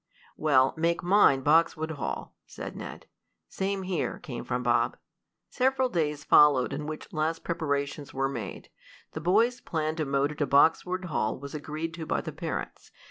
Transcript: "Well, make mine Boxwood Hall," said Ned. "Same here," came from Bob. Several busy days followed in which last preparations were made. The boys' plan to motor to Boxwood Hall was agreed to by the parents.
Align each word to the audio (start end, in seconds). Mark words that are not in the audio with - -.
"Well, 0.35 0.73
make 0.77 1.03
mine 1.03 1.41
Boxwood 1.41 1.91
Hall," 1.91 2.35
said 2.47 2.75
Ned. 2.75 3.05
"Same 3.47 3.83
here," 3.83 4.17
came 4.17 4.43
from 4.43 4.63
Bob. 4.63 4.97
Several 5.47 5.89
busy 5.89 6.05
days 6.09 6.23
followed 6.23 6.73
in 6.73 6.87
which 6.87 7.13
last 7.13 7.43
preparations 7.43 8.11
were 8.11 8.27
made. 8.27 8.69
The 9.11 9.21
boys' 9.21 9.61
plan 9.61 9.95
to 9.97 10.05
motor 10.05 10.33
to 10.33 10.47
Boxwood 10.47 11.05
Hall 11.05 11.37
was 11.37 11.53
agreed 11.53 11.93
to 11.93 12.07
by 12.07 12.21
the 12.21 12.31
parents. 12.31 12.89